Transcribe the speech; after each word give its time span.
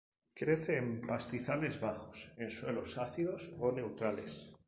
Crece 0.33 0.77
en 0.79 1.05
pastizales 1.05 1.79
bajos, 1.79 2.33
en 2.39 2.49
suelos 2.49 2.97
ácidos 2.97 3.51
o 3.59 3.71
neutrales. 3.71 4.49